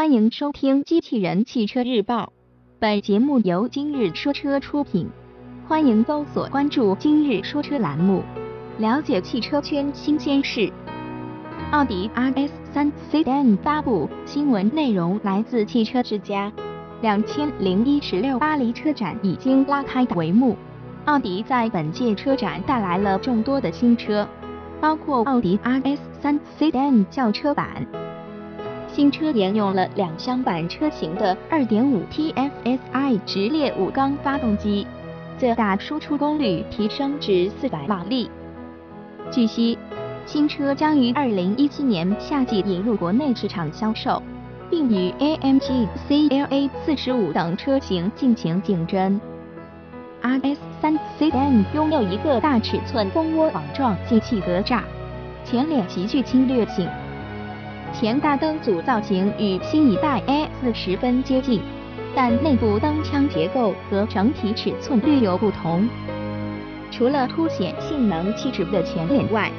[0.00, 2.24] 欢迎收听《机器人汽车日报》，
[2.78, 5.06] 本节目由今日说车出品。
[5.68, 8.22] 欢迎搜索关注“今日说车”栏目，
[8.78, 10.72] 了解汽车圈新鲜事。
[11.70, 16.50] 奥迪 RS3 Sedan 发布新闻内容来自汽车之家。
[17.02, 20.56] 两千零一十六巴黎车展已经拉开帷幕，
[21.04, 24.26] 奥迪在本届车展带来了众多的新车，
[24.80, 27.86] 包括奥迪 RS3 Sedan 轿车版。
[28.92, 34.84] 新车沿用了两厢版车型的 2.5TFSI 直列五缸发动机，
[35.38, 38.28] 最大输出功率提升至400马力。
[39.30, 39.78] 据悉，
[40.26, 44.20] 新车将于2017年夏季引入国内市场销售，
[44.68, 49.20] 并与 AMG CLA 45等车型进行竞争。
[50.22, 54.82] RS3CN 拥有一个大尺寸蜂窝网状进气格栅，
[55.44, 56.88] 前脸极具侵略性。
[57.92, 61.60] 前大灯组造型与新一代 A4 十分接近，
[62.14, 65.86] 但内部灯腔结构和整体尺寸略有不同。
[66.90, 69.50] 除了凸显性能气质的前脸外，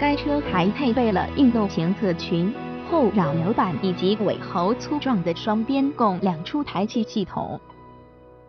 [0.00, 2.52] 该车还配备了运动型侧裙、
[2.90, 7.60] 后扰流板以及尾喉粗壮的双边共两出排气系统。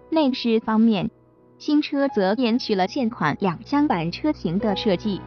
[0.10, 1.12] 内饰方面，
[1.60, 5.22] 新车则延续了现款两厢版车型的设计。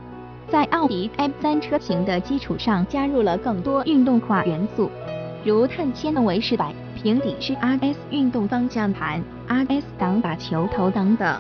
[0.51, 4.91] 在奥迪 M3 车型的基础上，加入了更多运动化元素，
[5.45, 11.39] 如碳纤维饰板、平底式 RS 运动方向盘、RS 挡把球头等等。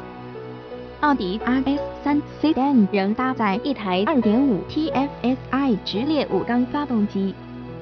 [1.01, 7.35] 奥迪 RS3 Sedan 仍搭载一台 2.5T TFSI 直列五缸发动机，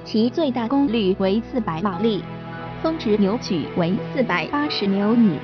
[0.05, 2.22] 其最大功率为400马力，
[2.83, 5.40] 峰值扭矩为480牛米。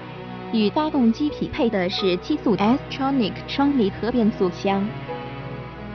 [0.52, 4.86] 与发动机匹配的是七速 S-tronic 双离合变速箱。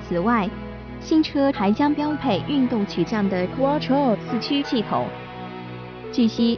[0.08, 0.50] 此外，
[1.02, 5.06] 新车还将标配运动取向的 Quattro 四驱系统。
[6.14, 6.58] 据悉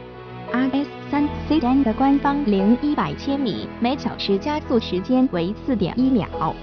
[0.52, 6.54] ，RS3 Sedan 的官方零一百千米每小时加速时间为四点一秒，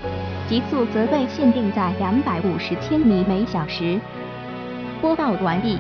[0.47, 3.99] 极速则被限定在两百五十千米每小时。
[5.01, 5.77] 播报完毕，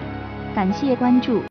[0.53, 1.41] 感谢关注。